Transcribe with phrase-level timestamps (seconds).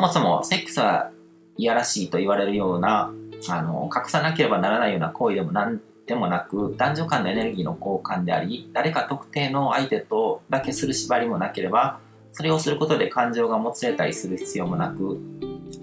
[0.00, 1.10] もそもセックスは
[1.56, 3.12] いやらしいと言われるような、
[3.48, 12.00] あの、隠さなければならないような行為でもなんでもなく、男女間のエネルギーの交換であり、誰か特定の相手とだけする縛りもなければ、
[12.32, 15.18] それをすることで感情がもつれたりする必要もなく、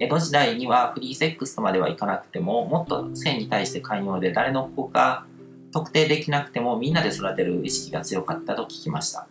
[0.00, 5.26] 江戸時代にはフリーセックスとまではいかなくても、もっと性に対して寛容で誰の子か
[5.72, 9.26] 特定できなくてもみんなで育てる意識が強かったと聞きました。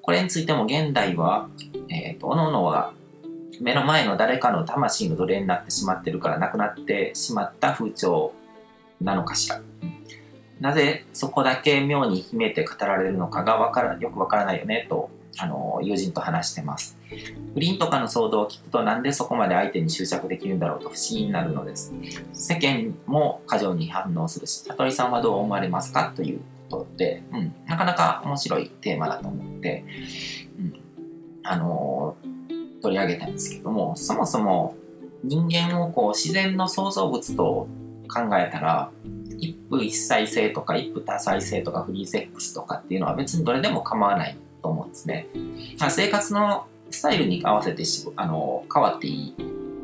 [0.00, 1.48] これについても現代は、
[1.88, 2.92] え、ー、と、おのおのが
[3.62, 8.34] 目の前の誰かの魂の奴隷になってしまってるからなくなってしまった風潮
[9.00, 9.60] なのかしら。
[10.60, 16.98] なぜそこだけ妙に秘めて語られるのかがわからよくわからないよねとあの友人と話してます。
[17.54, 21.94] 不倫とかの騒動を聞くとなんでそこまで相手に執着できるんだろうと不思議になるのです。
[22.32, 29.84] 世間も過剰に反応するし、悟りさんはどう思われますかということで、うん、なかなか面白いテーマだと思って、
[30.58, 30.80] うん、
[31.44, 32.16] あの
[32.82, 34.74] 取り上げたんですけども、そもそも
[35.24, 37.68] 人間をこう自然の創造物と
[38.08, 38.90] 考えたら、
[39.38, 45.26] 一夫一妻制とか一夫多妻制とかフリーセックスとかっていうのは別にどれでも構わないと思うんですね。
[45.78, 47.82] まあ、生活のスタイルに合わせて
[48.16, 49.34] あの変わっていい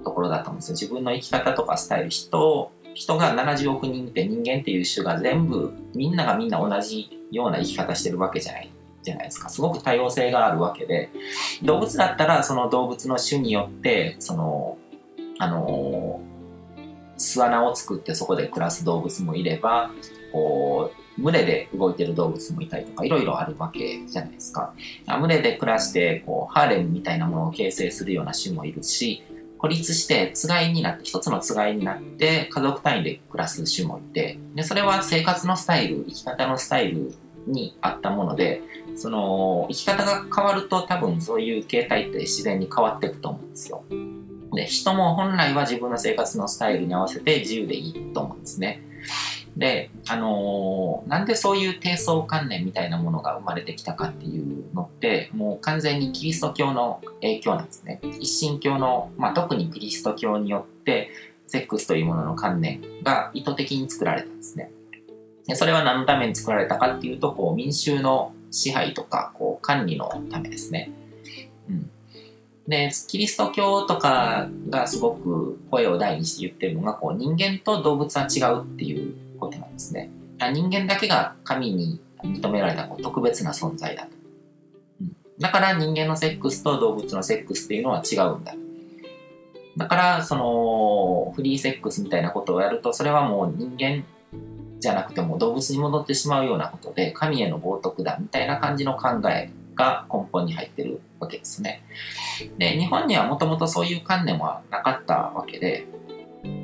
[0.04, 0.72] ところだと思うんですよ。
[0.74, 8.70] 自分の生き方とかスタイル、人、人が70億人って人間っていう種が全部みんながみんな同じような生き方してるわけじゃない
[9.02, 9.48] じゃないですか。
[9.48, 11.10] すごく多様性があるわけで、
[11.62, 14.78] 動物だったらその動物の種によって、その、
[15.38, 16.20] あの
[17.16, 19.90] 巣穴を作ってそこで暮らす動物もいれば、
[20.32, 24.72] こう、群れで動いてる動物もいたりとか、いろいろあるわけじゃないですか。
[25.20, 29.24] 群れで暮らして、こう、ハーレムみたいなものを形成するような種もいるし、
[29.58, 37.12] 孤立してつがいになって、一つのつがいになって家族単位で暮らす種もいて、で、それは生活のスタイル、生き方のスタイル
[37.48, 38.62] にあったもので、
[38.98, 43.84] その、生き方が変わると多分そういう形態って自然に変わっていくと思うんですよ。
[44.52, 48.82] で、人も本来は自分の生活のスタイルに合わせて自由でいいと思うんですね。
[49.56, 58.00] で、あのー、なんでそういう低層観念みたいなものが生まれてきたかっていうのって、もう完全にキリスト教の影響なんですね。
[58.20, 61.10] 一神教の、まあ、特にキリスト教によって、
[61.46, 64.70] セックスというものの観念が意図的に作られたんですね。
[65.46, 70.90] でそれは何のために作られたかっていうと、こう民衆の支配とかこう管理のためですね。
[71.68, 71.90] うん。
[72.66, 80.10] で、キリスト教とかがすごく声を大にして言ってるのが、こう人間と動物は違うっていうことなんですね。
[80.52, 84.10] 人間だけが神に認められたこう特別な存在だと、
[85.00, 85.16] うん。
[85.38, 88.54] だから人間のセックスと動物のセックスっていうのは違うんだ。
[89.76, 94.04] だから、その、フリーセックスみたいなことをやると、それはもう人間
[94.80, 101.82] じゃなくても動物に戻ってしまうようなことで、神への冒涜だみたいな感じの考えが根本に入ってるわけですね。
[102.58, 105.86] で、日本にはもともとそういう観念はなかったわけで、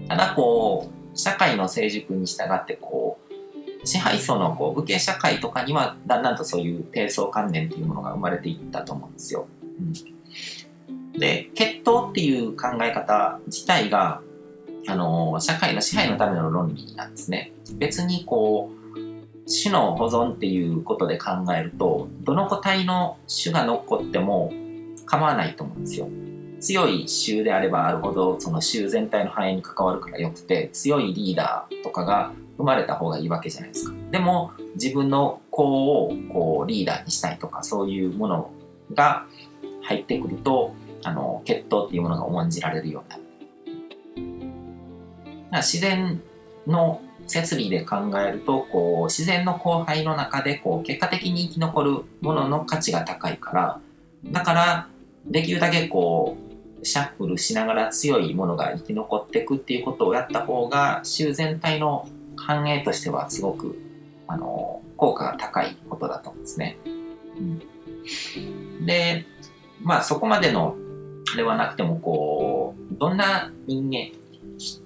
[0.08, 9.46] ただこう、社会の成熟に従ってこう支配層のこう武家社会とかにはだんだんとそういう低層観念っていうものが生まれていったと思うんですよ。
[11.12, 14.20] うん、で血統っていう考え方自体が
[14.86, 17.52] あの社会の支配のための論理なんですね。
[17.74, 18.84] 別にこう
[19.46, 24.52] 種の保存っていうことで考えるとどの個体の種が残っても
[25.06, 26.08] 構わないと思うんですよ。
[26.60, 35.62] 強い州であればあるほどその州全体の繁栄に関わるからよくて強いリーダーとかが生まれた方がいいわけじゃないですかでも自分の子
[36.04, 38.50] をこうリーダーにしたいとかそういうもの
[38.94, 39.26] が
[39.82, 43.22] 入ってくるとあの血統っていうものが重んじられるようになる
[45.58, 46.20] 自然
[46.66, 53.80] の摂理で考えるとこう自然の交配の中でこう結果的に生き残るものの価値が高いから
[54.26, 54.88] だから
[55.26, 56.36] できるだけこ
[56.82, 63.78] うシャッフルしながら強いものが生き残っていくっていうことをやった方が州全体の繁栄としてはすごく
[64.26, 66.76] あの効果が高いことだと思うんですね。
[67.36, 67.40] う
[68.80, 69.24] ん、で
[69.82, 70.76] まあそこまでの
[71.36, 74.16] ではなくてもこうどんな人間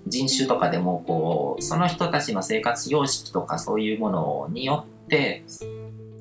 [0.06, 5.44] 人種とかでもこうその人たちの生活様式とかそういうものによって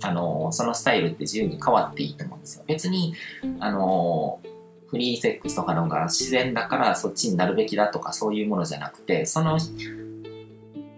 [0.02, 2.64] あのそのスタイルって自由に変わっていいと思うんですよ。
[2.68, 3.14] 別に
[3.60, 4.40] あの
[4.88, 9.60] フリーセックスとかのが自然だからそっちになるべきだとかそういうものじゃなくて、その、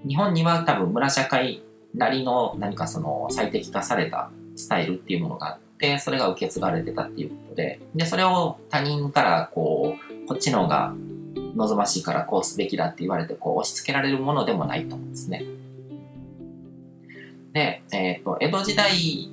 [0.07, 1.63] 日本には多分村社会
[1.94, 10.94] なりの何かその最適化されたスタイルっていうものがあって、それが受け継がれてたっていうことで、で、それを他人からこう、こっちの方が
[11.55, 15.45] 望ましいからこうすべきだって言われてこう押し付けられるものでもないと思うんですね。
[17.53, 19.29] で、えっ、ー、と、江戸時代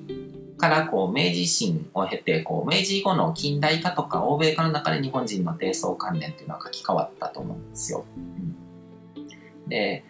[0.56, 8.04] からこう明治維新を経てこう明治以後の近代化とか欧米化の中で日本人の低層観念っていうのは書き換わったと思うんですよ。
[8.16, 8.20] う
[9.66, 10.02] ん、で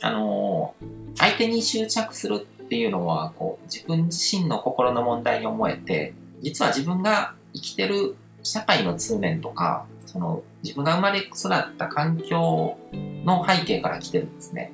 [0.00, 0.74] あの
[1.16, 6.12] 相手に執着するっていうのはこう自分自身の心の問題に思えて
[6.42, 12.78] 実は自分が生きてる社会の通念とかその自分が生まれ育った環境
[13.24, 14.72] の背景から来てるんですね。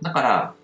[0.00, 0.54] だから、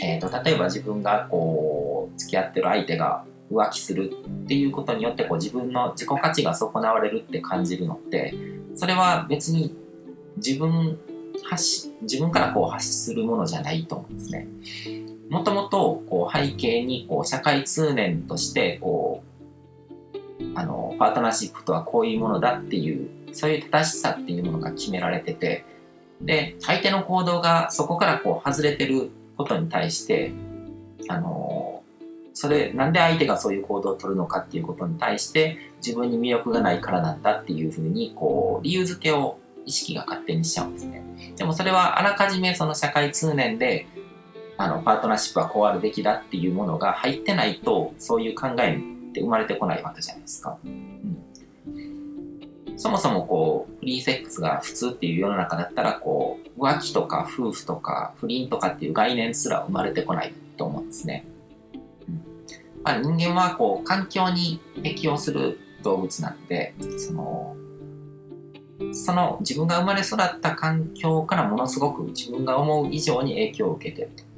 [0.00, 4.12] えーと、例えば自分がこう付き合ってる相手が浮気する
[4.44, 8.32] っていうことによってこう自分の自己価値が損なわれるって感じるのって
[8.76, 9.76] それは別に
[10.36, 11.00] 自分
[11.42, 14.46] 発自分からこう発するものじゃないと思うんですね。
[15.30, 25.64] もともとこう背景にこう社会通念としてこうあのパートナーシップとはこういうものだっていうそういう正しさっていうものが決められてて
[26.20, 30.32] で相手の行動がそこからこう外れてることに対して
[31.08, 31.82] あの
[32.34, 41.02] それなんで相手がそういう行動をとるのかっていうことに対して自分に魅力がないからなんだっていうふうにこう理由付けを意識が勝手にしちゃうんですね。
[41.36, 43.86] でもそれはあらかじめその社会通念で
[44.56, 50.56] あのパートナーシップはこうあるべきだっていうものが入ってないとそういう考えって生まれてこないわけじゃないですか。
[50.64, 51.21] うん
[52.76, 61.24] そもそもこう、フリーセックスが普通っていう世の中だったら、こう、浮気とか夫婦とか不倫とかっていう概念すら生まれてこないと思うんですね。
[62.08, 62.22] うん
[62.82, 67.56] まあ、人間はこう、環境に適応する動物なんで、その、
[68.92, 74.31] その自分が生まれ育った環境からものすごく自分が思う以上に影響を受けてると。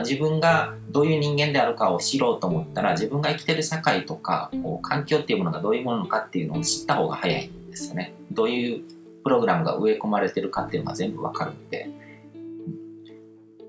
[0.00, 8.14] 自分がどういう人間であるかを知ろうと思ったら自分が生きてる社会とかこう環境っていうものがどういうものかっていうのを知った方が早いんですよね。
[8.30, 8.84] どういう
[9.22, 11.90] プログラムが植え込まれてるかっていうのが全部わかるんで。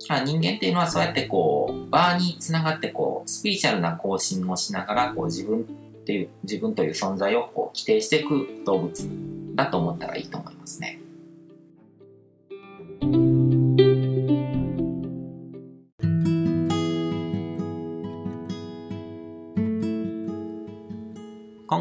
[0.07, 5.63] 人間っていうのはそうやってこう場につながってこうスピリチュアルな更新をしながらこう自分っ
[6.05, 9.09] ていう自分という存在をこう規定していく動物
[9.55, 10.99] だと思ったらいいと思いますね。